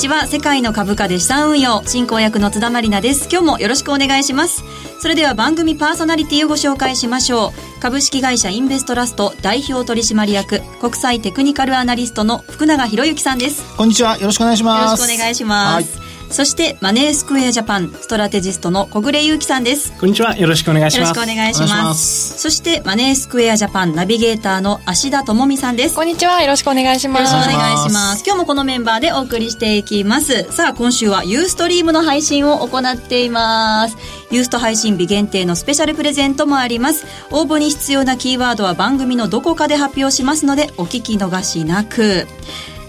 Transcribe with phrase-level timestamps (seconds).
[0.00, 0.26] ちは。
[0.26, 3.28] 世界の株価で資産運用進行役の津田まりなです。
[3.30, 4.64] 今日もよろしくお願いします。
[4.98, 7.80] それでは番組パーソナリティをご紹介しましょう。
[7.82, 13.76] 株式会社インベストラスト代表取締役国際テクニカルアナリストの福永博之さんです。
[13.76, 14.16] こんにちは。
[14.16, 15.00] よろしくお願いします。
[15.02, 19.92] よろしくお願いします、はいそしてマネースクエアジャパンストラテジストの小暮優樹さんです。
[19.98, 20.36] こんにちは。
[20.36, 21.08] よろしくお願いします。
[21.08, 22.38] よろしくお願いします。
[22.38, 25.96] そしてマネースクエアジャパンナビゲーターの芦田智美さんです。
[25.96, 26.40] こんにちは。
[26.40, 27.32] よろしくお願いします。
[27.32, 28.22] よろしくお願いします。
[28.24, 30.44] 今日もこのメンバーでお送りしていきます。
[30.52, 33.96] さあ今週はユーストリームの配信を行っています。
[34.30, 37.06] ユースト配信日限定のスペシャルプレゼントもあります。
[37.32, 42.28] 応募に必要なキーワードは番組のどこかで発表しますのでお聞き逃しなく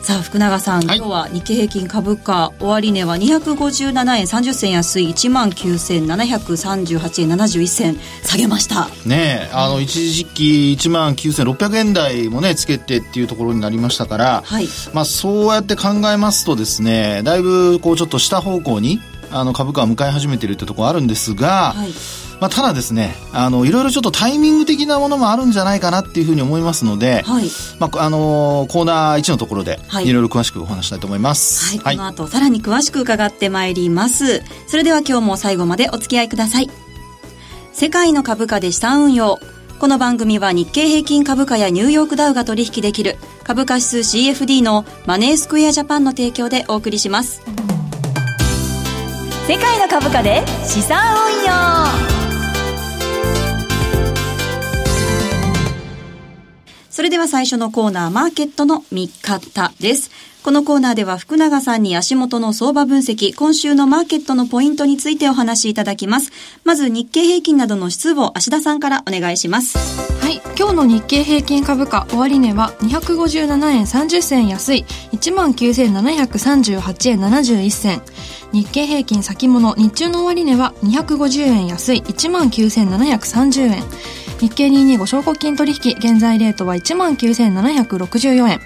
[0.03, 8.89] さあ福永さん、はい、今日は日経平均株価終値は257円30銭安い1万9738円71銭下げました。
[9.05, 21.91] ねあの一時期1万9600円台もねつけてっていうところになりましたから、はい、まあそうやって考えますとですねだいぶこうちょっと下方向にあの株価は向かい始めているってところあるんですが、はい
[22.41, 27.45] まあ、ただですね、あの、いろいろちょっとタイミング的なものもあるんじゃないかなっていうふうに思いますので、はい、
[27.77, 31.77] まあ、あのー、コーナー1のところで、いろいろ詳しくお話したいと思います。
[31.77, 34.41] はい、この後、さらに詳しく伺ってまいります。
[34.65, 36.69] それでは今日も最後までお付き合いください。
[37.73, 39.37] 世界の株価で資産運用。
[39.77, 47.43] この番組は日経平均株価やニューヨークダウが取引できる株価指数 CFD のマネースクエアジャパンの提供でお送りします。
[49.47, 50.97] 世界の株価で資産
[51.27, 52.20] 運用
[57.01, 60.11] それでは最初のコーナー、マーケットの見方です。
[60.43, 66.31] このコーナーでは福永さんに足元の相場分析、今週のマーケットのポイントについてお話しいただきます。
[66.63, 69.79] まず日経平均などの指数を芦田さんからお願いします。
[70.23, 78.03] はい、今日の日経平均株価終値は257円30銭安い19,738円71銭。
[78.53, 83.83] 日経平均先物日中の終値は250円安い19,730円。
[84.41, 88.59] 日経225証拠金取引、現在レートは19,764円。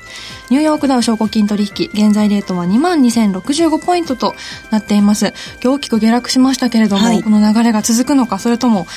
[0.50, 4.36] ニューヨークダウ証拠金取引、現在レートは22,065ポイントと
[4.72, 5.34] なっています。
[5.62, 8.88] 今日大きく下落しましたけれども、はい、この流れが続くのか、それとも、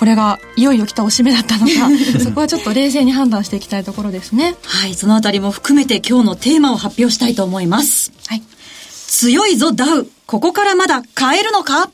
[0.00, 1.72] これがいよいよ来たおしめだったのか
[2.22, 4.54] そこはちょっと冷静に判断していきたいところですね。
[4.62, 8.12] はいそのあたりも含めて今日のテーマを発表したいと思います。
[8.26, 8.42] はい。
[9.06, 10.06] 強いぞダウ。
[10.26, 11.88] ここからまだ買えるのか？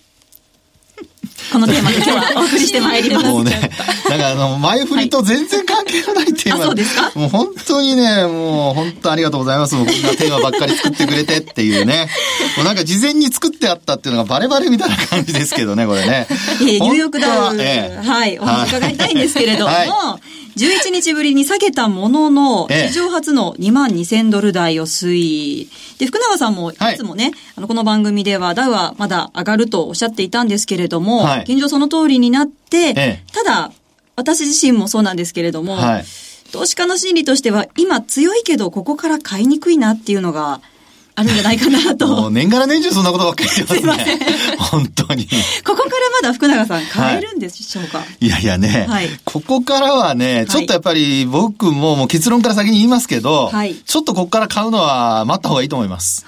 [1.52, 3.26] このテーマで今日はお送りしてまいります。
[3.26, 3.70] もうね、
[4.08, 7.12] なんかあの、前振りと全然関係のないテーマ、はい、そうですか？
[7.14, 9.74] もう本当にね、もう本当ありがとうございます。
[9.74, 12.08] もうこんなテーマばっかり作ってくれてっていうね。
[12.56, 16.26] もうなんか事前に作ってあったっていうのがバレバレみたいな感じですけどね、これね。
[16.30, 19.88] えー、ニューヨークダウ、えー、はい、お話伺いたいんですけれども、はい
[20.56, 25.68] 11日ぶりに下げたものの、史上初の2万2000ドル台を推移。
[25.98, 26.74] で、福永さんもい。
[26.96, 33.72] つもね、はい、あの、この番組ではダウはまだ上がるとおっしゃっていたんですけれども、はい、現状その通りになって、ただ、
[34.16, 36.04] 私自身もそうなんですけれども、はい、
[36.52, 40.60] 投資家の心理としては、今強いけど、ここから買いにくいなっていうのが、
[41.14, 42.06] あるんじゃないかなと。
[42.06, 44.18] もう年がら年中そんなことばっかり言ってますね。
[44.58, 45.26] 本当に。
[45.64, 45.90] ここから
[46.22, 56.24] まだ福永さん買えるんでしょうか、はい、いやいやね、はい、ここからはね、ちょっとやっぱり僕ももう結論から先に言いますけど、はい、ちょっとここから買うのは待った方がいいと思います。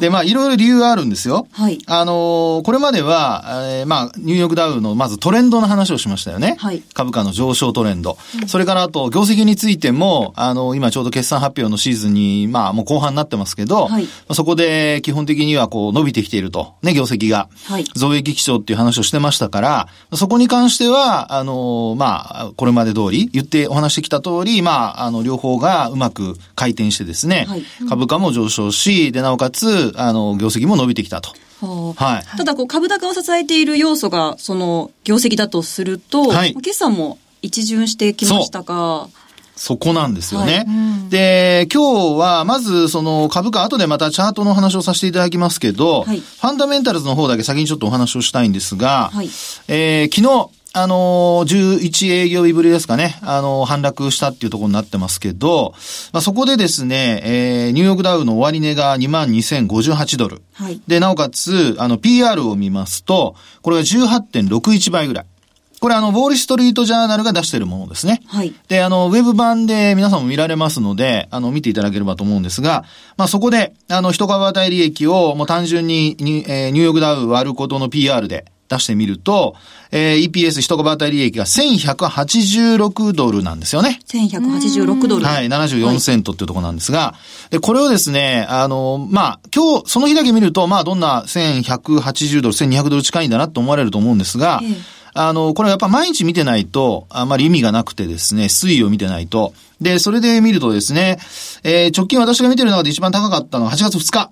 [0.00, 1.46] で、まあ、いろいろ理由があるんですよ。
[1.52, 1.78] はい。
[1.86, 3.44] あのー、これまでは、
[3.78, 6.56] えー、まあ、ニューヨークダウの、まずトレンドの話をしましたよね。
[6.58, 6.82] はい。
[6.94, 8.18] 株価の上昇トレンド。
[8.42, 14.08] うん、それから、あと、業績についても、あのー、今ちょうど決算発表のシーズンに、まあ、もう後半になってますけど、はい。
[14.32, 16.74] そこで、基本的には、こう、伸びてきていると。
[16.82, 17.48] ね、業績が。
[17.66, 17.84] はい。
[17.94, 27.64] 増益基調っていう話をしてましたから、そこに関しては、あのー、まあ、これまで通り、言ってお話してきた通り、まあ、あの、両方がうまく回転してですね、はい。
[27.88, 31.34] 株価も上昇し、で、なおかつ、あの、業績も伸びてきたと。
[31.96, 32.36] はい。
[32.36, 39.08] ただ、こう、株高を支えている要素が、その、業績だとすると、はい、決算も一巡してきましたか。
[39.56, 40.52] そこなんですよね。
[40.52, 49.26] はいうん、で、今日は、まず、その株価、後でまたチャートの話をさせていただきますけど、はい、ファンダメンタルズの方だけ先にちょっとお話をしたいんですが、はい、
[49.68, 55.72] えー、昨日、あのー、11営業日ぶりですかね、あのー、反落したっていうところになってますけど、
[56.12, 60.42] まあ、そこでですね、えー、ニューヨークダウの終値が22,058ドル。
[60.54, 60.80] はい。
[60.88, 65.26] で、なおかつ、あの、PR を見ますと、これが18.61倍ぐらい。
[65.84, 68.22] これあの、ウォールストリートジャーナルが出しているものですね。
[68.28, 68.54] はい。
[68.68, 72.86] で、あの、ウェブ版で皆さんも見られますので、あの、見ていただければと思うんですが、
[73.18, 79.56] まあそこで、あの、一株当たり利益をもう単純にに、えー、ニューヨークダウ割ることの PR で、出してみると、
[79.90, 84.00] えー、EPS 一株当たり利益が1186ドルなんですよね。
[84.06, 85.24] 1186ドル。
[85.26, 87.14] はい、74セントっていうところなんですが、
[87.50, 99.54] で、これをですね、あの、まあ、今日、その日だけ見ると、まあ、どんな1180ドル、1200ドル近いんだなと思われると思うんですが、えーあの、これやっぱ毎日見てないと、あまり意味がなくてですね、推移を見てないと。
[99.80, 101.18] で、それで見るとですね、
[101.62, 104.30] えー、直近私が見てる中で一番高かったのは8月2日。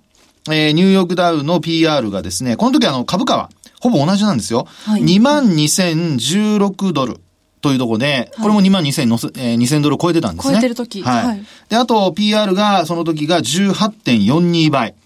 [0.50, 3.48] えー、ニューヨークダウの PR がですね、この時あの株価は
[3.80, 4.66] ほぼ同じなんですよ。
[4.84, 7.20] はい、22,016ドル。
[7.60, 10.54] というところで、これも2万2000の、えー、2000ドル超えてたんですね。
[10.54, 11.00] 超えてる時。
[11.00, 11.26] はい。
[11.26, 14.96] はい、で、あと PR が、その時が18.42倍。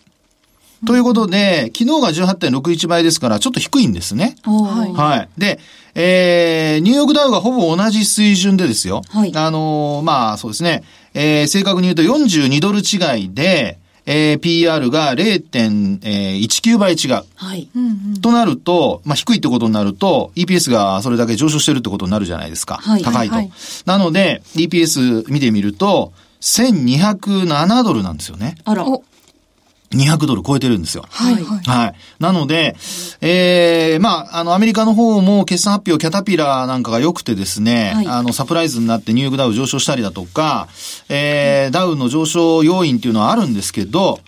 [0.84, 4.36] ということで、昨日が18.61倍ですから、ちょっと低いんですね。
[4.42, 4.92] はい。
[4.92, 5.28] はい。
[5.38, 5.58] で、
[5.94, 9.02] えー、ニューヨークダウがほぼ同じ水準でですよ。
[9.08, 9.32] はい。
[9.34, 10.82] あのー、まあ、そうですね。
[11.14, 17.24] えー、正確に言うと42ドル違いで、えー、PR が0.19倍違う。
[17.34, 17.68] はい。
[18.20, 22.76] となると、まあ、低いってことになると、EPS がそれだけ上昇してるってことになるじゃないですか。
[22.76, 23.02] はい。
[23.02, 23.34] 高いと。
[23.34, 23.50] はい、
[23.84, 28.56] なので、EPS 見てみると、1207ドルなんですよね。
[28.64, 28.86] あら。
[29.92, 31.04] 200ドル超えてるんですよ。
[31.10, 31.42] はい。
[31.44, 31.94] はい。
[32.18, 32.76] なので、
[33.20, 40.68] ええー、まあ、あの、アメリカの方も決算発表、キャタピラーなんかが良くてですね、はい、あの、サプライズになってニューヨークダウ上昇したりだとか、
[41.08, 44.20] ええー、ダウの上昇要因っていうのはあるんですけど、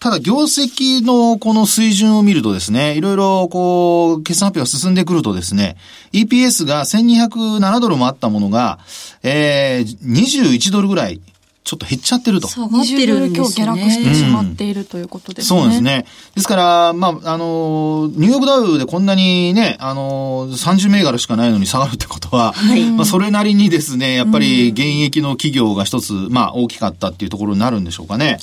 [0.00, 5.76] ただ、業績のこの水準を見るとですね、いろいろこう、決算発表が進んでくるとですね、
[6.12, 8.78] EPS が1207ドルもあったものが、
[9.24, 11.20] えー、21ドルぐらい
[11.64, 12.48] ちょっと減っちゃってると。
[12.48, 13.36] 下がってるんですね。
[13.36, 15.60] 今日下落してしまっているということですね。
[15.60, 16.06] そうですね。
[16.34, 28.38] ですから、まあ、あの、ニューヨークダウでこんなにね、あの、30銘柄しかないのに下がるってことは、はい、まあ、それなりにですね、やっぱり現役の企業が一つ、まあ、大きかったっていうところになるんでしょうかね。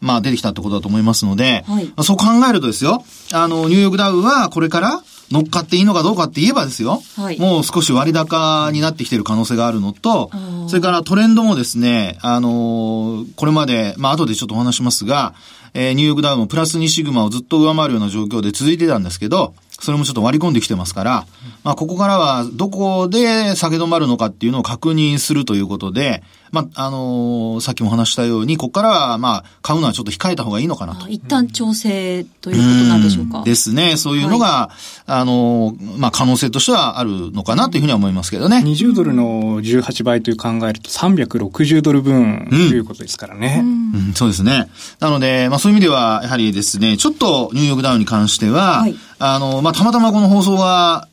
[0.00, 10.30] まあ、出てきたってことだと思いますので、はい、そう考えるとですよ、あの、ニューヨークダウはこれから、乗っかっていいのかどうかって言えばですよ、はい、もう少し割高になってきている可能性があるのと、
[10.68, 15.34] それからトレンドもですね、あのー、これまで、まあ後でちょっとお話しますが、
[15.74, 21.26] えー、ニューヨークダウンもプラス2シグマをずっと上回るような状況で続いてたんですけど、それもちょっと割り込んできてますから、
[21.62, 31.08] まあ、ここからはどこで下げ止まるのかっていうのを確認するということで、まあ、あのー、さっきも話したように、ここからは、まあ、買うのはちょっと控えた方がいいのかなと。
[31.08, 33.42] 一旦調整ということなんでしょうか。
[33.42, 33.96] うですね。
[33.96, 38.58] そういうのが、はい、あのー、まあ、可能性としてはあるのかなというふうには思いますけどね。
[38.64, 43.60] 20ドルの18倍という考えると360ドル分ということですからね。
[43.62, 44.68] うん、うん、そうですね。
[45.00, 51.08] なので、まあ、そういう意味では、やはりですね、ちょっとニューヨークダウンに関しては、はい、あの、まあ、たまたまこの放送が、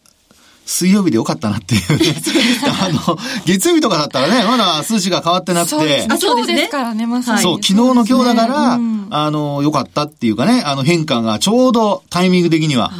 [0.66, 2.16] 水曜日でよかったなっていうね。
[2.82, 5.70] あの、月曜日とかだったらね、まだ数値が変わってなくて。
[5.70, 7.42] そうですあそうですからね、まさに。
[7.42, 12.92] そう、昨日の今日だから、ねうん、あの、よかったっていうかね、あの変化がちょうどタイミング的には。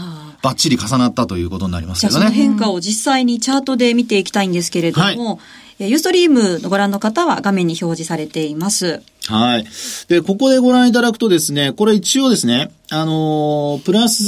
[0.44, 2.20] バッチリ重なったということになりますけどね。
[2.20, 5.40] じゃあその変化を実際にチャートで見ていきたいんですけれども、は
[5.80, 9.02] い、ユーストリームのご覧の方は画面に表示されています。
[9.28, 9.66] はい。
[10.08, 14.24] で、ここでご覧いただくとですね、これ一応ですね、あのー、プラス、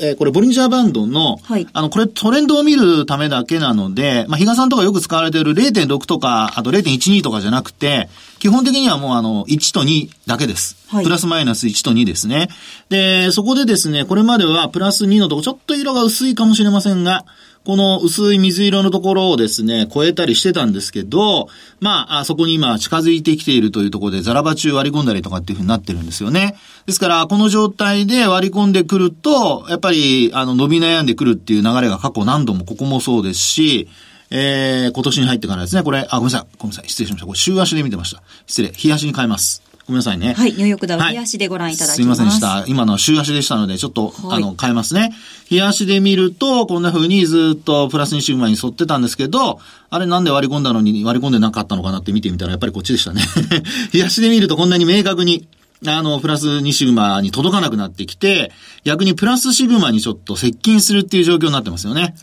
[0.00, 10.76] えー、これボリンジャーバンドの、はい、あの、これトレンドを見るためだけなので、まあ、比嘉さんとかよく使われている0.6とか、あと0.12とかじゃなくて、基本的にはもうあの、1と2だけです。
[10.88, 12.48] はい、プラスマイナス1と2ですね。
[12.88, 17.26] で、そこでですね、これまではプラス2のとこ、ちょっと色が薄いかもしれませんが、
[17.68, 21.48] この薄い水色のところをですね、超えたりしてたんですけど、
[21.80, 26.56] まあ、そこに今近づいてきているというところでザラバ中割り込んだりとかっていうふうになってるんですよね。
[26.86, 33.86] ですから、この状態で割り込んでくると、やっぱり、あの、伸び悩んでくるっていう流れが過去何度もここもそうですし、
[34.30, 37.26] えー、今年に入ってからですね、これ、あ、ごめんなさい、ごめんなさい、失礼しました。
[37.26, 38.22] これ、週足で見てました。
[38.46, 39.67] 失礼、日足に変えます。
[39.88, 40.34] ごめんなさいね。
[40.34, 41.96] はい、ニューヨークダウ、日足でご覧いただきます。
[41.96, 42.64] すいませんでした。
[42.66, 45.14] 今のは週足でしたので、ちょっと、はい、あの、変えますね。
[45.46, 53.22] 日足で見ると、こんな風にずっとプラス2シグマに沿ってたんですけど、あれなんで割り込んだのに割り込んでなかったのかなって見てみたら、やっぱりこっちでしたね。
[53.90, 55.48] 日足で見るとこんなに明確に、
[55.86, 58.50] あの、プラス2シグマに届かなくなってきて、
[58.84, 62.00] 逆にプラスシグマにちょっと接近するっていう状況になってますよね。
[62.00, 62.14] はい、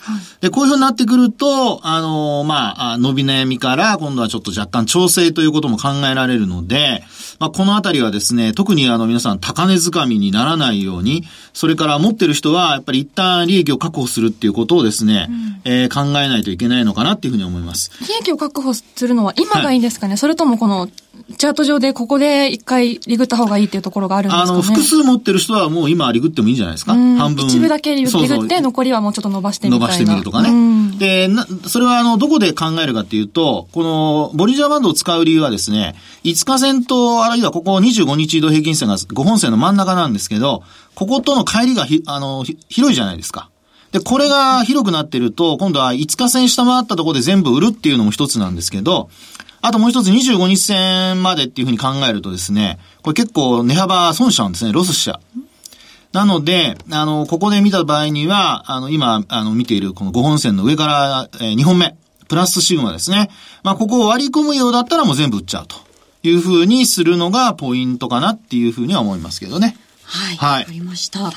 [0.41, 7.03] で、こういう風になってくると、あの、まあ、伸び悩みから今度はちょっと若干調整ということも考えられるので、
[7.39, 17.91] まあ、このあたりはですね、特にあの皆さん高値掴みにならないように、それから持ってる人はやっぱり一旦利益を確保するっていうことをですね、うん、えー、考えないといけないのかなっていうふうに思います。
[18.01, 20.89] 利益を確保するのは今がいいんですかね、はい、それともこの
[21.37, 27.45] チャート上でここで一回リグった方がいいっていうところがあるんですかねあの、複数持ってる人はもう今リグってもいいんじゃないですか半分。
[27.45, 30.97] 一部だけリグって、残りはもうちょっと伸ばしてみる伸ばしてみるとかね。
[30.99, 40.63] で、な、それはあの、どこで考えるかっていうと、この、ボリジャーバンドを使う理由はですね、5日線と、あるいはここ25日移動平均線が5本線の真ん中なんですけど、
[40.93, 43.49] こことの帰りがひ、あの、広いじゃないですか。
[43.91, 49.09] で、これが広くなってると、今度は5日線下回ったところで全部売るっていうのも一つなんですけど、
[49.65, 55.39] あともう一つ25日線までっていうふうに考えるとですね、これ結構値幅損しちゃうんですね、ロスしちゃう。
[56.13, 63.29] なので、あの、ここで見た場合には、あの、今、あの、見ているこの5本線の上から、えー、2本目、プラスシグマですね。
[63.63, 65.75] まあ、ここを割り込むようだったらもう全部売っちゃうと
[66.23, 69.77] いうふうにするのがポイントかなっていうふうには思いますけどね。
[70.03, 70.35] はい。
[70.37, 70.59] はい。
[70.61, 71.33] わかりました。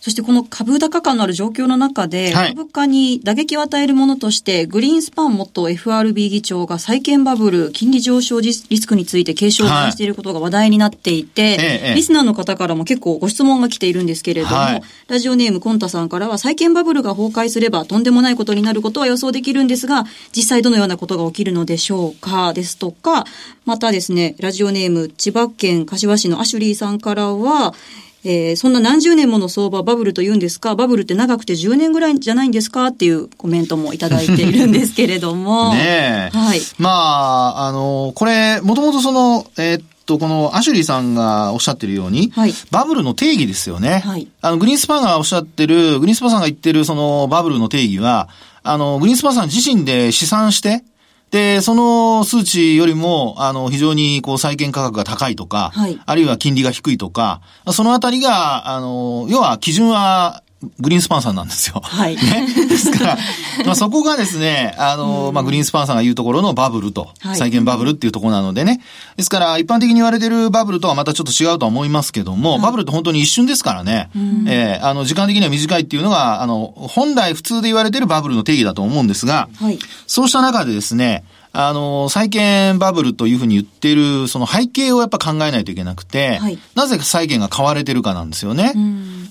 [0.00, 23.26] そしてこの株高感のある状況の中で、はい、株価に打撃を与えるものとして、グリーンスパン元 FRB 議長が債券バブル、金利上昇リスクについて警鐘を鳴していることが話題になっていて、はい、リスナーの方からも結構ご質問が来ているんですけれども、はい、ラジオネームコンタさんからは、債券バブルが崩壊すればとんでもないことになることは予想できるんですが、実際どのようなことが起きるのでしょうか、ですとか、
[23.66, 27.74] またですね、ラジオネーム千葉県柏市のアシュリーさんからは、
[28.22, 35.72] えー、そんな何十年もの相場バブルと言うんですかバブルって長くて10年ぐらいじゃないんですかっていうコメントもいただいているんですけれども。
[35.74, 36.36] ねえ。
[36.36, 36.60] はい。
[36.78, 44.02] まあ、あの、これ、もともとその、えー、っと、このアシュリーさんがおっしゃってるように、はい、バブルの定義ですよね。
[44.04, 44.28] はい。
[44.42, 48.28] あの、グリーンスパンがおっしゃってる、グリーンスパンさんが言ってるそのバブルの定義は、
[48.62, 50.84] あの、グリーンスパンさん自身で試算して、
[51.30, 57.40] で、その数値よりも、あの、非常に、こう、債券価格が高いとか、はい、あるいは金利が低いとか、
[57.72, 60.42] そのあたりが、あの、要は基準は
[60.78, 61.80] グリーンスパンさんなんですよ。
[61.82, 62.16] はい。
[62.16, 62.66] ね。
[62.68, 63.18] ですから、
[63.64, 68.80] まあそこがですね、あの、まあグリーンスパンさんが言うところのバブルと、債券バブルっていうところなのでね。
[69.16, 74.10] ですから、一般的に言われてるバブルとはまたちょっと違うとは思いますけども、はい、バブルって本当に一瞬ですからね。
[74.46, 88.72] ええー、あの、時間的には短いっていうのが、あの、本来普通で言われてるバブルの定義だと思うんですが、はい、そうした中でですね、あの、債券バブルというふうに言ってる、その背景をやっぱ考えないといけなくて、はい、なぜ債券が買われてるかなんですよね。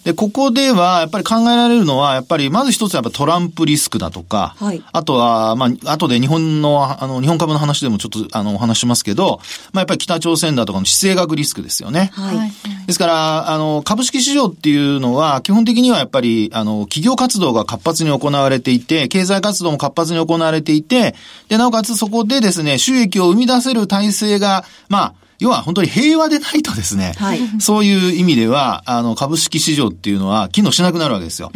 [0.04, 9.40] で、ここでは、やっぱり考えられるのは、やっぱり、まず一つはやっぱトランプリスクだとか、はい、あとは、まあ、後で日本の、あの、日本株の話でもちょっと、あの、お話しますけど、
[9.74, 12.12] まあ、やっぱり北朝鮮だとかの地政学リスクですよね。
[12.14, 12.52] はい。
[12.88, 21.16] ですから、あの、株式市場っていうのは、基本的にはやっぱり、あの、企業活動が活発に行われていて、経済活動も活発に行われていて、
[21.50, 31.52] で、なおかつそこでですね、収益を生み出せる体制が、まあ、要は本当に平和でないとですね、はい、 そういう意味では、あの、株式市場っていうのは機能しなくなるわけですよ。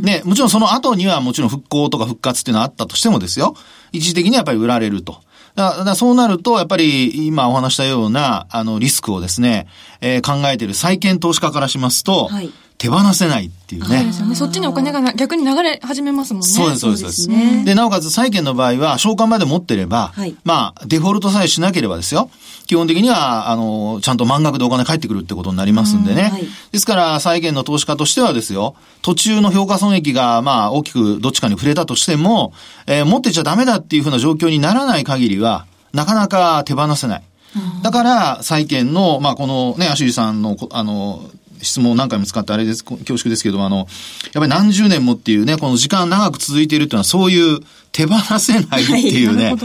[0.00, 3.56] ね、もちろんその後にはもちろん復興とか復活っていうのはあったとしてもですよ、
[3.92, 5.20] 一時的にはやっぱり売られると。
[5.56, 9.66] だからそうなると、やっぱり今お話したような、あの、リスクをですね、
[10.00, 13.88] えー、考えている債券投資家からしますと、はい手放せないっていうね。
[13.88, 14.34] そうですよね。
[14.34, 16.48] そっちにお金が逆に流れ始めますもんね。
[16.48, 17.02] そうです、そうです。
[17.02, 22.30] そうですね、で、なおかつ債券の場合は、償還まで持ってれば、はい、まあ、デフォルトさえしなければですよ。
[22.66, 26.30] 基本的には、あの、ちゃんと満額でお金返ってくるってことになりますんでね。
[26.30, 32.52] はい、ですから、債券の投資家としてはですよ、途中の評価損益が、まあ、大きくどっちかに触れたとしても、
[32.86, 37.22] えー、持ってちゃダメだっていうふうな状況にならない限りは、なかなか手放せない。
[37.82, 41.22] だから、債券の、まあ、このね、アシュリさんの、あの、
[41.64, 43.86] 質問何回も使ってあれです、恐縮ですけども、あの、やっ
[44.34, 47.58] ぱり何十年もっていうね、この時間長く続いているっていうのは、そういう
[47.90, 49.56] 手放せないっていうね、はい、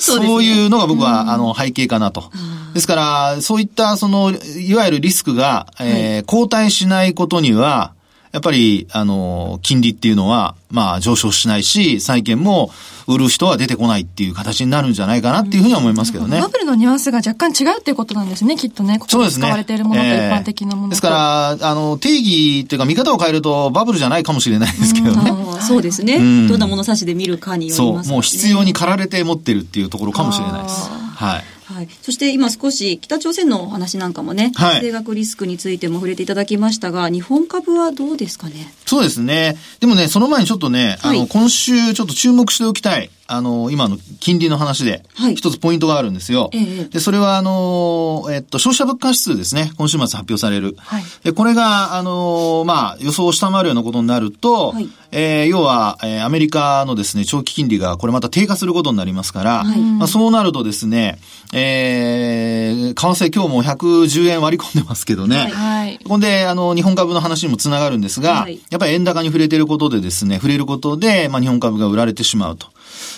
[0.00, 2.30] そういうのが僕は、あの、背景かなと。
[2.74, 7.93] ですから、そういった、その、いわゆるリスクが、えー、後退しないことには、
[8.34, 12.72] やっぱり、あの、金利っていうのは、まあ、上昇しないし、債券も
[13.06, 16.40] 売る人は出てこないっていう形になるんじゃないかなっていうふうに思いますけどね。
[16.40, 18.98] バブルのニュアンスが若干違うっていうことなんですね、きっとね。
[19.06, 19.30] そうで。
[19.30, 25.32] 使われているものと一般的なものですから、あの、定義っていうか見方を変えるとバブルじゃないかもしれないですけどね。
[25.60, 26.18] そうですね。
[26.48, 30.90] どんな物差しで見るかによります、ね、そう、もう必要に駆られて持ってるっていうところかもしれないです。
[31.14, 31.44] はい。
[31.84, 38.72] はい、そして今少し北朝鮮のお話なんかもね、はい、地政学リスクについても触れていただきましたが、日本株はどうですかね？
[38.86, 39.56] そうですね。
[39.80, 45.02] でもね、その前にちょっとね、はい、あの、今週ちょっと注目しておきたい、あの、今の金利の話で、
[45.34, 46.50] 一つポイントがあるんですよ。
[46.52, 49.72] はい、で、それは、あの、えっと、消費者物価指数ですね。
[49.78, 50.74] 今週末発表される。
[50.78, 61.18] はい、で、これが、あの、まあ、予想を下回るようなことになると、はい、えー、要は、えー、アメリカのですね、長期金利がこれまた低下することになりますから、はい、まあ、そうなるとですね、
[61.54, 65.50] えー、為替今日も110円割り込んでますけどね。
[65.52, 65.98] はい。
[66.04, 72.73] ほんで、あの、日本株の話にもつながるんですが、はい、やっぱり円高に触れてることでですね、触れることで、まあ、日本株が売られてしまうと。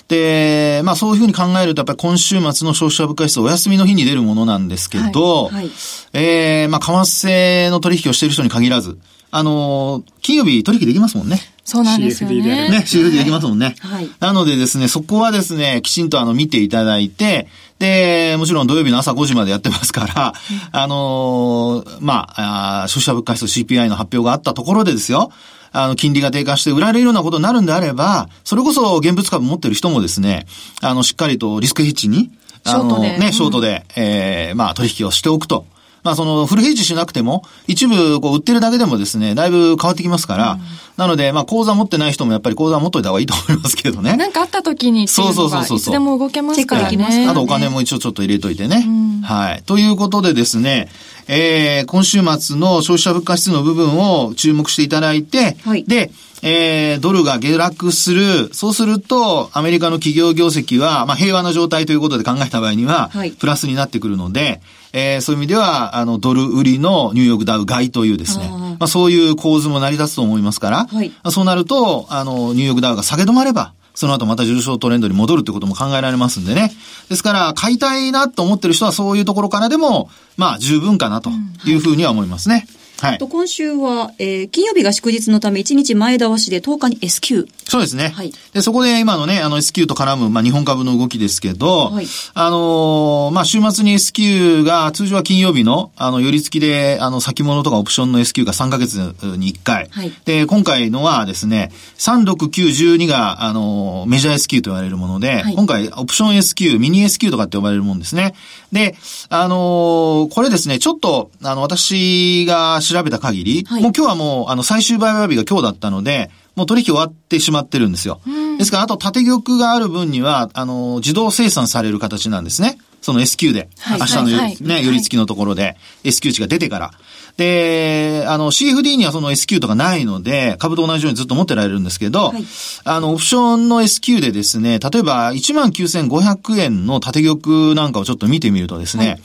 [0.09, 5.71] で、まあそういうふうに考えると、やっぱり今週末の消費者物価指数お休みの日に出るものなんですけど、はいはい、
[6.13, 8.99] えー、まあ為替の取引をしている人に限らず、
[9.31, 11.41] あの、金曜日取引できますもんね。
[11.67, 12.37] そうなんですよね。
[12.37, 12.51] CFD で。
[12.71, 13.75] ね、CFD できますもんね。
[13.81, 14.09] はい。
[14.21, 17.49] なのでですね、そこはですね、きちんとあの見ていただいて、
[17.81, 20.33] で、もちろん土曜日の朝5時までやってますから、
[20.71, 25.33] あのー、まあ、消費者物価指数 CPI の発表があったところでですよ、
[25.77, 30.47] あの、金利が低下して売られるようなことになるんであれば、それこそ現物株持ってる人もですね、
[30.81, 32.31] あの、しっかりとリスクヘッジに、
[32.65, 35.67] あの、ね、ショートで、ええー、まあ、取引をしておくと。
[36.07, 40.61] まあそのフルヘッジしなくても、一部こう売ってるだけでもですね、だいぶ変わってきますから、うん、
[40.97, 44.17] なのでまあ口座持ってない人もやっぱり口座持っといた方がいいと思いますけどね。
[44.17, 45.79] なんかあった時にそうそうそうそう。
[45.79, 47.27] いつでも動けますからね。
[47.29, 48.85] あとお金も一応ちょっと入れといてね。
[48.87, 49.63] うん、はい。
[49.67, 50.89] ということでですね、
[51.27, 58.55] えー、今週末の消費者物価指数の部分を注目していただいて、はい、で、えー、ドルが下落する。
[58.55, 64.61] そうすると、アメリカの企業業績は、まあ、平和な状態ということで考えた場合には、はい、プラスになってくるので、
[64.99, 76.73] えー、そういう意味では、あの、ドル売りのニューヨークダウ買いというですね、まあ、そういう構図も成り立つと思いますから、はい、そうなると、あの、ニューヨークダウが下げ止まれば、その後また重症トレンドに戻るってことも考えられますんでね。
[77.11, 81.31] ですから、買いたいなと思ってる人はそういうところからでも、まあ十分かなと
[81.67, 82.67] いうふうには思いますね。
[83.01, 83.19] はい。
[83.19, 88.09] と今週は、えー、金曜日が祝日のため1日前倒しで10日に S q そうですね。
[88.09, 88.33] はい。
[88.53, 92.07] で、そこで今のね、あの S q と絡む、まあ日本株の動きですけど、はい。
[92.35, 98.97] あのー、まあ週末に S q が通常は金曜日の、あの、寄り付きで、あの、先物とかオプションの S q が3ヶ月
[99.37, 99.89] に1回。
[99.91, 100.13] はい。
[100.25, 108.35] で、今回のはですね、3、6、9、12が、あのー、メジャー S q と言われるもので、はい、今回オプション S q ミニ S q とかって呼ばれるもんですね。
[108.73, 108.97] で、
[109.29, 118.21] あのー、これですね、ちょっと、あの、私が調べた限り、はい、もう今日はもう、あの、最終売買日が今日だったので、もう取引終わってしまってるんですよ。
[118.59, 122.79] ですから、あと縦玉がある分には、あの、自動生産される形なんですね。
[123.03, 123.69] その S q で。
[123.79, 126.91] はい、明日の、はいはい、ね、寄り付きのところで、S q 値が出てから。
[127.37, 132.45] で、あの、CFD にはその S q とかないので、株と同じようにずっと持ってられるんですけど、はい、
[132.85, 139.21] あの、オプションの S q でですね、例えば19,500円の縦玉なんかをちょっと見てみるとですね、はい、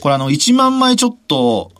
[0.00, 1.72] これあの、1万枚ちょっと、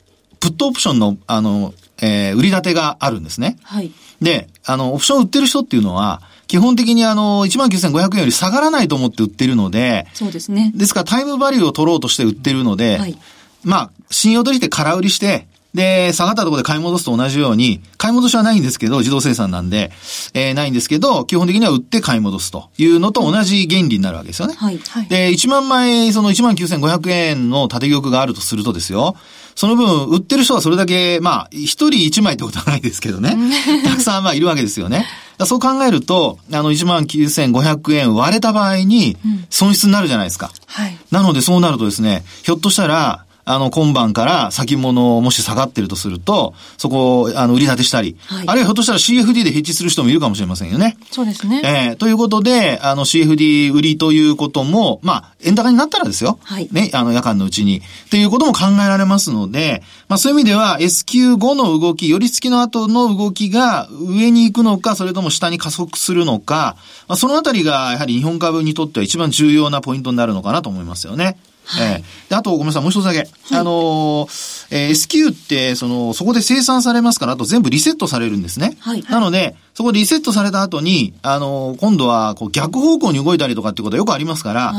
[0.43, 3.59] プットオプションの、あの、えー、売り立てがあるんですね。
[3.63, 3.93] はい。
[4.21, 10.73] で、あの、オプション売ってる人っていうのは、基本的にあの、19,500円より下がらないと思って売ってるので、そうですね。
[10.75, 13.17] ですからタイムバリューを取ろうとして売ってるので、はい。
[13.63, 19.91] まあ、信用取引で空売りして、で、下がったところで買い戻すと同じように、買い戻しはないんですけど、自動生産なんで、
[20.35, 24.55] えー、ないんですけど、基本的には売って買い戻すというのと同じ原理になるわけですよね。
[24.55, 24.79] はい。
[24.79, 29.17] はい、で、1万枚、その19,500円の縦玉があるとするとですよ、
[29.55, 33.37] その分、売ってる人はそれだけ、まあ、一人一枚ってことはないですけどね。
[33.85, 35.07] たくさんまあいるわけですよね。
[35.47, 39.17] そう考えると、あの、19,500円割れた場合に、
[39.51, 40.51] 損失になるじゃないですか。
[40.67, 40.97] はい。
[41.11, 50.97] なのでそうなるとですね、ひょっとしたら、あの、今晩から先物もし下がってるとすると、そこを、あの、売り立てしたり、はい、あるいはひょっとしたら CFD でヘッジする人もいるかもしれませんよね。
[51.11, 51.63] そうですね。
[51.65, 56.39] えー、ということで、あの、CFD 売りということも、まあ、円高になったらですよ。
[56.45, 56.69] はい。
[56.71, 57.79] ね、あの、夜間のうちに。
[57.79, 66.77] っていうことも考えられますので、まあ、そういう意味では S q 5の動き、寄り付きの後の動きが上に行くのか、それとも下に加速するのか、
[67.09, 71.37] まあ、そのあたりが、やはり日本株にとっては一番重要なポイントになるのかなと思いますよね。
[71.65, 73.19] はい、えあと、ごめんなさい、もう一つだけ。
[73.19, 78.77] はい、あのー、えー、S q って、その、そこで生産されますから、あと全部リセットされるんですね。
[78.81, 79.03] はい。
[79.05, 84.73] なので、そこでリセットされた後に、あのー、今度は、こう、逆方向に動いたりとかってことはよくありますから、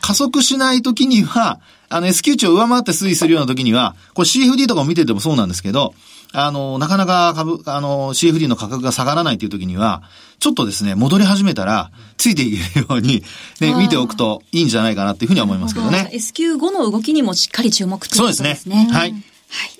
[0.00, 5.94] 加速しないときには、あの、S q 値を上回って推移するようなときには、これ CFD とかを見ててもそうなんですけど、
[6.32, 10.02] あの、なかなか株、あの、CFD の価格が下がらないという時には、
[10.40, 13.22] ちょっとですね、戻り始めたら、ついていけるように、
[13.60, 16.10] ね、見ておくといいんじゃないかなっていうふうには思いますけどね。
[16.12, 18.54] S q 5の動きにもしっかり注目ということですね。
[18.62, 18.88] そうですね。
[18.92, 19.12] はい。
[19.12, 19.22] はい。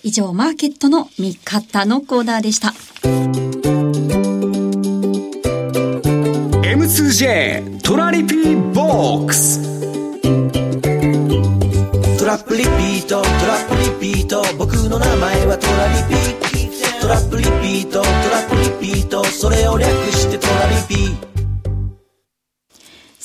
[0.04, 2.74] 以上、マーケットの見方のコーナーでした。
[6.88, 9.97] M2J トラリピーボックスト
[12.28, 13.22] ラップリピート。
[13.22, 14.42] トラップリピート。
[14.58, 17.00] 僕の名前はトラリピ。
[17.00, 18.02] トラップリピート。
[18.02, 19.24] トラップリピート。
[19.24, 20.76] それを略してトラリ
[21.22, 21.27] ピ。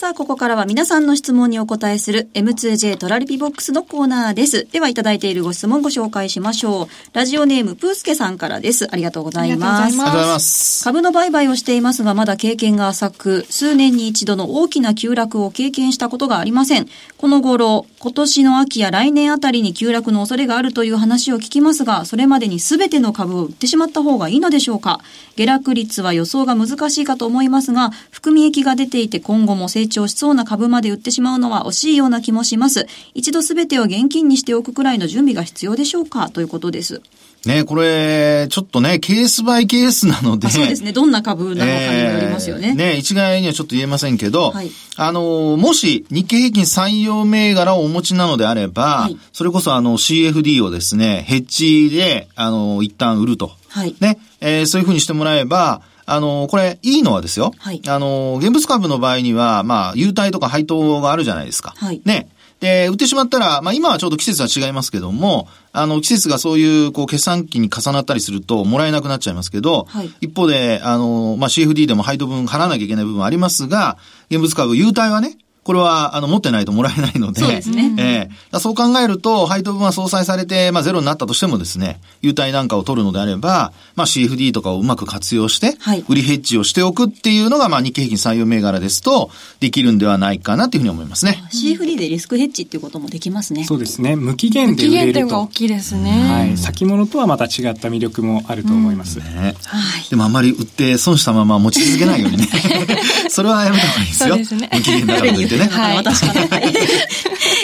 [0.03, 4.67] さあ、ここからは皆さんの質問にお答えする M2J トラリピボックスのコーナーです。
[4.69, 6.87] では、いただいているご質問ご紹介しましょう。
[7.13, 8.89] ラジオネーム、プースケさんからです。
[8.91, 9.83] ありがとうございます。
[9.83, 10.83] ありがとうございます。
[10.83, 16.87] 株の売買をしていますが、まだ経験が浅く、数年に一度の大きな急落を経験したことがありません。
[17.17, 24.99] この頃、今年の秋や来年あたりに急落の恐れがあるという話を聞きますが、それまでに全ての株を売ってしまった方がいいのでしょうか
[25.37, 32.88] 下落率は予想が難しいかと思いますが、含み益が出ていて今後も成長しそうな株まで売ってしまうのは惜しいような気もします。
[33.13, 36.29] 一度すべてを現金にしておくくらいの準備が必要でしょうか？
[36.29, 37.01] ということです。
[37.45, 40.49] ね、これ、ちょっとね、ケースバイケースなので。
[40.49, 40.93] そうですね。
[40.93, 42.69] どんな株なのかによりますよね。
[42.69, 53.51] えー、ね、一概にはちょっと言えませんけど、はい、あの、もし日経平均採用銘柄をお持ちなのであれば、はい、それこそあの CFD をですね、ヘッジで、あの、一旦売ると。
[53.67, 53.93] はい。
[53.99, 57.53] ね、えー、そういうふうにしてもらえば、あの、これ、いいのはですよ。
[57.59, 57.81] はい。
[57.87, 61.73] あの、現物株の場合には、まあ、優待とか配当があるじゃないですか。
[61.77, 62.01] はい。
[62.05, 62.29] ね。
[62.63, 73.97] で、売ってしまったら、まあ今はちょうど季節は違いますけども、あの、季節がそういう、こう、決算期に重なったりすると、もらえなくなっちゃいますけど、はい、一方で、あの、まあ CFD でも配当分払わなきゃいけない部分ありますが、
[74.29, 77.39] 現物株、優待はね、これは、あの、持ってないともらえないので。
[77.39, 77.93] そうですね。
[77.97, 91.43] ええー、そう考えると、配当分は相殺されて、まあ、ゼロになったとしてもですね、優待なんかを取るのであれば、まあ、CFD とかをうまく活用して、はい、売りヘッジをしておくっていうのが、まあ、日経平均採用銘柄ですと、できるんではないかなっていうふうに思いますね。
[91.52, 93.63] CFD でリスクヘッジっていうこともできますね。
[93.63, 94.15] そうですね。
[94.15, 95.19] 無期限で売れると。
[95.21, 96.12] 無期限が大きいですね。
[96.30, 96.58] はい。
[96.58, 99.19] 先物とはまた違った魅力もあると思います。
[99.19, 99.56] うん、ね。
[99.65, 100.10] はい。
[100.10, 102.47] でもあんまり売って損したまま持ち続けないようにね。
[103.30, 104.30] それはやめた方がいいですよ。
[104.30, 104.69] そうですね。
[104.73, 105.65] 無期限だからといってね。
[105.65, 106.03] はい。
[106.03, 106.73] 確かはい。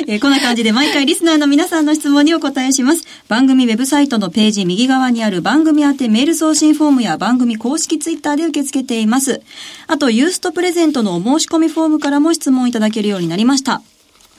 [0.08, 3.04] えー、こんな感じで毎回リスナーの皆さんの質問にお答えします。
[3.28, 9.42] 番組ウェブサイトのページ右側にある番組宛てメール送信フォームや番組公式ツイッターで受け付けています。
[9.88, 13.82] あと、ユーストプレゼントのお申し込みフォームからも質問いただけるようになりました。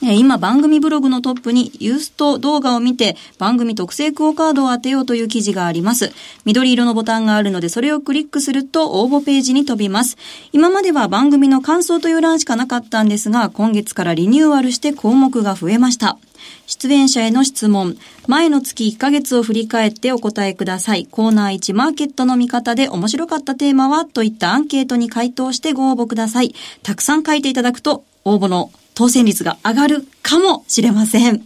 [0.03, 6.13] 今番組ブログのトップにユースト動画を見て番組特製クオカードを当てようという記事があります。
[6.47, 10.17] 緑色のボタンがあるのでそれをクリックすると応募ページに飛びます。
[10.53, 16.17] 今までは番組の感想という欄しかなかったんですが今月からリニューアルして項目が増えました。
[16.67, 17.99] 出演者への質問。
[18.27, 21.07] 前の月1ヶ月を振り返ってお答えください。
[21.11, 24.07] コーナー1マーケットの見方で面白かったテーマは？
[24.07, 26.55] といったアンケートに回答してご応募ください。
[26.83, 31.43] たくさん書いていただくと応募の当選率が上がるかもしれません。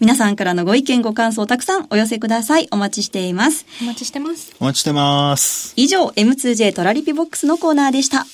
[0.00, 2.68] 皆さんからのご意見ご感想たくさんお寄せください。
[2.70, 3.64] お待ちしています。
[3.80, 4.54] お待ちしてます。
[4.60, 5.72] お待ちしてます。
[5.76, 8.26] 以上、M2J トラリピボックスのコーナーでした。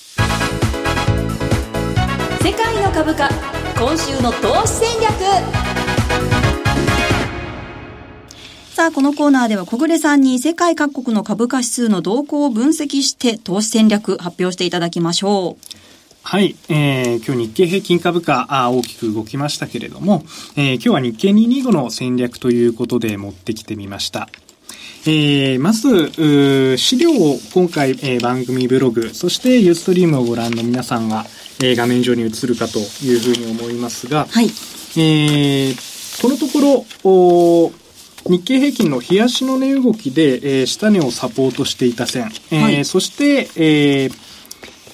[2.42, 3.28] 世界の株価、
[3.78, 5.12] 今週の投資戦略。
[8.74, 15.85] さあ、このコーナーでは小暮さんに世界各国の株価指数の動向を分析して投資戦略発表していただきましょう。
[16.28, 20.24] はい、えー、今日日経平均株価あ大きく動きましたけれども、
[20.56, 24.28] えー、今日は日経225の戦略ということで持ってきてみました。
[25.06, 31.26] えー、まず、資料を今回、えー、番組ブログ、そしてユーストリームをご覧の皆さんが、
[31.60, 37.72] えー、画面上に映るかというふうに思いますが、はい、えー、このところ、
[38.28, 44.26] 日経平均の冷やしの値動きで、えー、下値をサポートしていた線、えー、はい、そして、えー、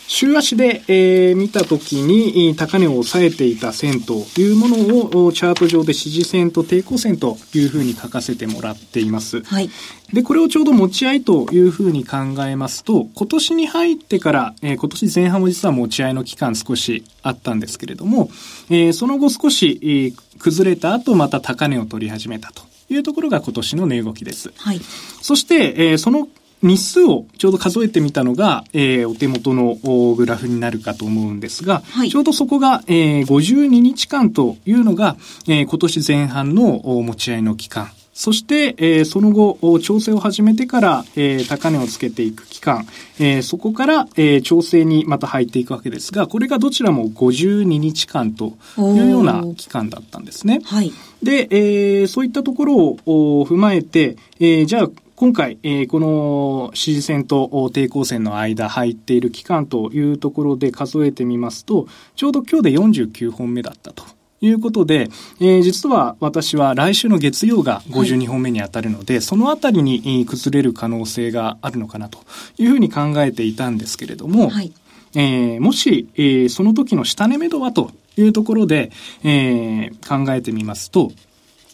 [0.08, 9.42] 週足で、えー、見たときに高値を抑えていた線というものをチャート上で支持線と抵抗線というふうに書かせてもらっています。
[9.42, 9.70] はい。
[10.12, 18.30] で、これをちょうど持ち合いというふうに考えますと、今年に入ってから、えー、今年前半も実は持ち合いの期間少しあったんですけれども、
[18.68, 24.52] えー、その後少し、えー、崩れた後また高値を取り始めたというところが今年の値動きです。
[24.56, 24.80] はい。
[25.22, 26.28] そして、えー、その
[26.62, 29.76] 日数をちょうど数えてみたのが、えー、お手元の
[30.16, 35.16] グラフになるかと思うんですが、はい、ちょうどそこが、えー、52日間というのが、
[35.48, 37.90] えー、今年前半の持ち合いの期間。
[38.14, 42.86] そして、えー、その後、調整を始めてから、えー、高値をつけていく期間、
[43.18, 50.60] えー、そこから、えー、調整にまた入っていくわけですが、これがどちらも52日間というような期間だったんですね。
[50.62, 50.92] はい。
[51.22, 64.04] で、えー、そういったところを踏まえて、えー、じゃあ、今回、えー、この支持線と抵抗線の間入っている期間というところで数えてみますと、ちょうど今日で49本目だったと。
[64.44, 65.08] いうことで、
[65.40, 72.18] えー、実は私は来週の月曜が52本目に当たるので、はい、そのあたりに崩れる可能性があるのかなと
[72.58, 74.72] いうふうに考えていたんですけれども、はい、
[75.14, 78.90] えー、もし、えー、その時の下値目処はというところで、
[79.22, 81.12] えー、考えてみますと、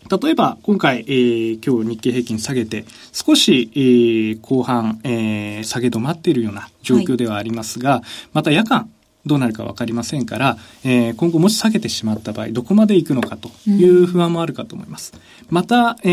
[0.08, 8.90] 例えば、今回、えー、今日日経平均下げて、少し、えー、後半、えー、下げ止まっているような状況ではありますが、はい、また夜間、
[9.26, 15.12] どうなるか分かりませんから、えー、今後もし下げてしまった場合、どこまで行くのかという不安もあるかと思います。
[15.14, 16.08] うん、また、え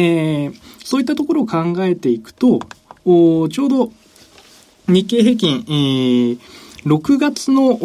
[0.50, 0.54] ー、
[0.84, 2.60] そういったところを考えていくと、
[3.06, 3.92] おちょうど
[4.88, 7.76] 日経平均、えー6月の、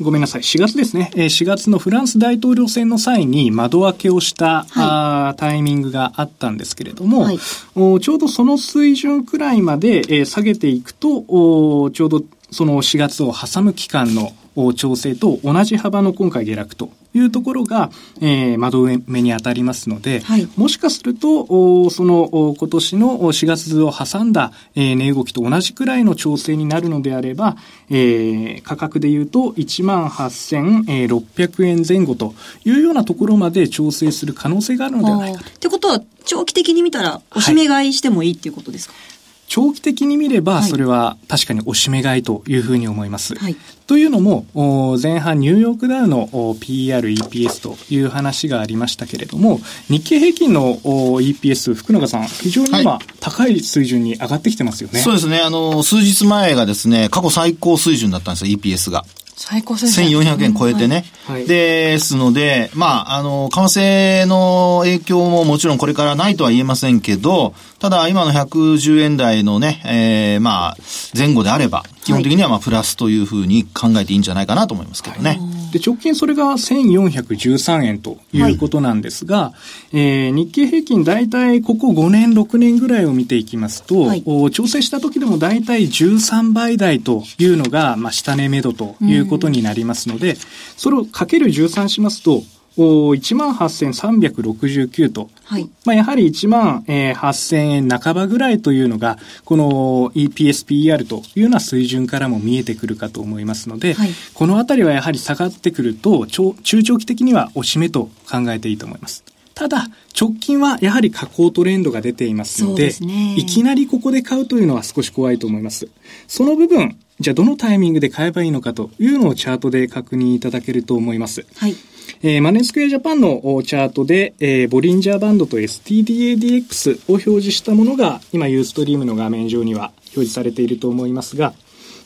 [0.00, 1.10] ごめんなさい、4月ですね。
[1.14, 14.32] 4月のフランス大統領選の際に窓開けをした、はい、タイミングがあったんですけれども、はい、ちょうどその水準くらいまで、下げていくと、ちょうどその4月を挟む期間の
[14.74, 17.90] 調整と同じ幅の今回下落というところが、
[18.20, 21.46] えー、窓目に当たりますので、はい、もしかすると、
[21.84, 27.56] おそのお今年の4月を挟んだ、えー、値動きと同じくらいの調整になるのであれば、
[27.90, 35.50] えー、価格で言うと1万8600円前後というようなところまで調整する可能性があるのではないかと。
[35.50, 39.08] ってことは、長期的に見たら、おしめ買いしてもいいっていうことですか、はい
[39.48, 43.34] 長期的に見れば、それは確かにおしめ買いというふうに思います。
[43.34, 43.56] はい、
[43.88, 46.28] というのも、前半ニューヨークダウの
[46.60, 55.00] PR、EPS という話がありましたけれども、日経平均の EPS、福永さん、非常に今、高い水準に上がってきてますよね。
[55.00, 55.40] そうですね。
[55.40, 59.06] あの、数日前がですね、過去最高水準だったんですよ、EPS が。
[59.38, 60.20] 最高水準。
[60.20, 61.04] 1400円超えてね。
[61.26, 70.76] はい、ですので、まあ、あの、為替の影響ももちろんこれからないとは言えませんけど、ただ今の110円台のね、えー、まあ、
[71.16, 75.30] 前後であれば、基本的にはまあ、プラスというふうに考えていいんじゃないかなと思いますけどね。
[75.30, 75.38] はい。
[75.72, 79.54] で、直近それが1413円ということなんですが、は
[79.92, 90.36] い、えー、日経平均大体ここ5年、6年ぐらいを見ていきますと、はい、調整した時でも大体13倍台というのが、まあ、下値目処ということになりますので、うん、
[90.76, 92.42] それをかける13しますと、
[92.78, 109.24] 18,369と、はい、まあ、やはり1万、えー、8000円半ばぐらいというのが、この EPSPR というような水準からも見えてくるかと思いますので、はい、このあたりはやはり下がってくると、中長期的にはおしめと考えていいと思います。
[109.54, 109.88] ただ、
[110.18, 115.88] 直近はやはり下降トレンドが出ていますので、ね、いきなりここで買うというのは少し怖いと思います。
[116.28, 121.44] その部分、じゃあどのタイミングで買えばいいのかというのをチャートで確認いただけると思います。
[121.56, 121.74] はい。
[122.22, 131.54] えー、マネースクエアジャパンのチャートで、えー、ボリンジャーバンドと STDADX を表示したものが、今ユーストリームの画面上には表示されていると思いますが、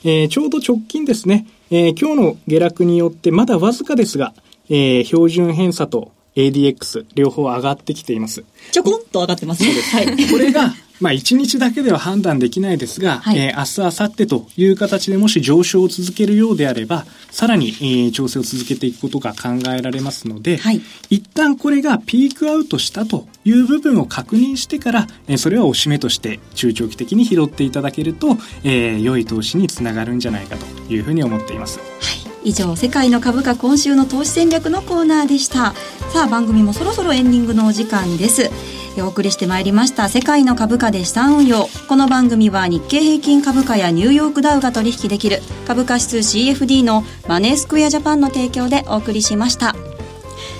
[0.05, 4.35] えー、ちょうど直近ですね、えー、今日の下落によってまだわずかですが、
[4.69, 8.45] えー、標準偏差と ADX 両方上がってきています。
[8.73, 9.73] ちょこんと上がってますね。
[9.73, 10.31] はい。
[10.31, 31.81] これが、まあ、1日だけでは判断できないですが、はい、えー、明日、明後日という形でもし上昇を続けるようであれば、さらに、えー、調整を続けていくことが考えられますので、はい、一旦これがピークアウトしたという部分を確認してから、えー、それはおしめとして中長期的に拾っていただけると、えー、良い投資につながるんじゃないかというふうに思っています。
[31.81, 32.33] はい。
[32.45, 35.75] 以上世界の株価今週の投資戦略のコーナーでした。
[36.13, 38.51] さあ番組もそろそろエンディングのお時間です
[39.01, 40.11] お送りしてまいりました。
[40.11, 41.69] 世界の株価で資産運用。
[41.89, 45.41] この番組は日経平均株価やニューヨークダウが取引できる。
[45.67, 49.75] 株価指数 CFD のマネースクエアジャパンの提供でお送りしました。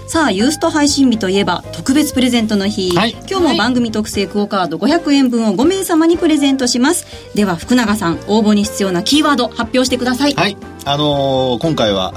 [0.07, 7.07] さあユースト配信日といえば特別プレゼントの日、はい、今日も番組特製クオカード500円分を5名様にプレゼントします。
[7.35, 10.35] では福永さん応募に必要なキーワード発表してください。
[10.35, 10.57] はい。
[10.85, 12.13] あのー、今回は、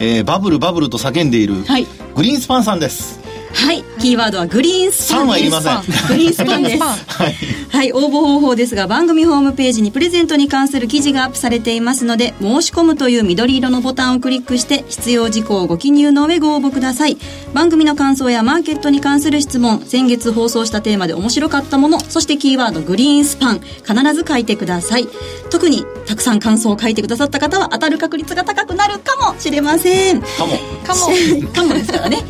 [0.00, 3.19] えー、バブルバブルと叫んでいる、はい、グリーンスパンさんです
[3.52, 5.80] はい、キーワードはグリーンスパンはいりません。
[6.08, 6.82] グリーンスパンです。
[6.82, 7.34] はい、
[7.68, 17.16] はい、応募方法ですが番組ホームページにプレゼントに関する記事がアップされていますので申し込むという緑色のボタンをクリックして必要事項をご記入の上ご応募ください。
[17.52, 25.08] 番組の感想やマーケットに関する質問先月放送したテーマで面白かったものそしてキーワードグリーンスパン必ず書いてください。
[25.50, 30.20] 特にたくさん感想を書いてくださった方は当たる確率が高くなるかもしれません。
[30.20, 30.58] かも。
[30.86, 31.08] かも。
[31.52, 32.24] かもですからね。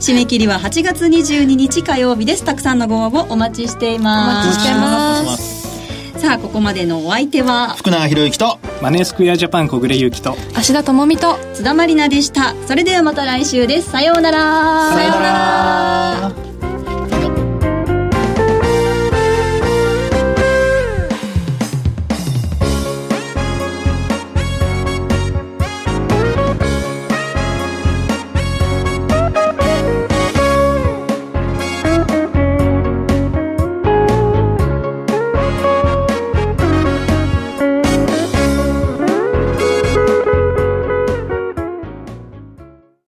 [0.00, 2.44] 締め切りは8月22日火曜日です。
[2.44, 4.48] たくさんのご応募お待ちしています。
[4.48, 8.58] お待ちしてますさあここまでのお相手は福永博之と。
[8.82, 10.36] マネースクエアジャパン小暮ゆきと。
[10.54, 12.54] 芦田智美と津田まりなでした。
[12.66, 13.90] それではまた来週です。
[13.90, 14.92] さようなら。
[14.92, 16.69] さようなら